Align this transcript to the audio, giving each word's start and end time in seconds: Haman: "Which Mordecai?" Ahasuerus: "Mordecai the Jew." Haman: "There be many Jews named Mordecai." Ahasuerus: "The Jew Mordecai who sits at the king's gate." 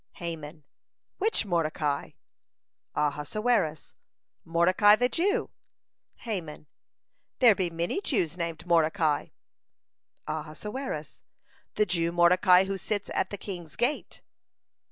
Haman: 0.13 0.63
"Which 1.19 1.45
Mordecai?" 1.45 2.13
Ahasuerus: 2.95 3.93
"Mordecai 4.43 4.95
the 4.95 5.09
Jew." 5.09 5.51
Haman: 6.15 6.65
"There 7.37 7.53
be 7.53 7.69
many 7.69 8.01
Jews 8.01 8.35
named 8.35 8.65
Mordecai." 8.65 9.27
Ahasuerus: 10.25 11.21
"The 11.75 11.85
Jew 11.85 12.11
Mordecai 12.11 12.63
who 12.63 12.79
sits 12.79 13.11
at 13.13 13.29
the 13.29 13.37
king's 13.37 13.75
gate." 13.75 14.23